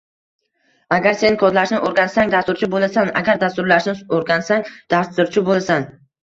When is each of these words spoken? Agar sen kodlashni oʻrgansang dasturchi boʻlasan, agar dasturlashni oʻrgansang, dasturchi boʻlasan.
Agar 0.95 1.11
sen 1.23 1.35
kodlashni 1.43 1.79
oʻrgansang 1.89 2.31
dasturchi 2.35 2.69
boʻlasan, 2.71 3.11
agar 3.21 3.37
dasturlashni 3.45 3.95
oʻrgansang, 4.21 4.67
dasturchi 4.97 5.47
boʻlasan. 5.53 5.89